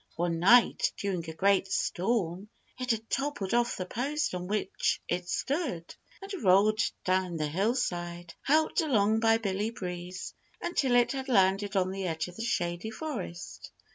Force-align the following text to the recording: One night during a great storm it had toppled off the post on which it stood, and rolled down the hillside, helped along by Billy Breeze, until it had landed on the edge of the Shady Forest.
One 0.15 0.39
night 0.39 0.93
during 0.97 1.29
a 1.29 1.33
great 1.33 1.67
storm 1.71 2.49
it 2.79 2.89
had 2.89 3.07
toppled 3.07 3.53
off 3.53 3.75
the 3.77 3.85
post 3.85 4.33
on 4.33 4.47
which 4.47 4.99
it 5.07 5.29
stood, 5.29 5.93
and 6.23 6.43
rolled 6.43 6.81
down 7.05 7.37
the 7.37 7.45
hillside, 7.47 8.33
helped 8.41 8.81
along 8.81 9.19
by 9.19 9.37
Billy 9.37 9.69
Breeze, 9.69 10.33
until 10.59 10.95
it 10.95 11.11
had 11.11 11.29
landed 11.29 11.75
on 11.75 11.91
the 11.91 12.07
edge 12.07 12.27
of 12.27 12.35
the 12.35 12.41
Shady 12.43 12.89
Forest. 12.89 13.69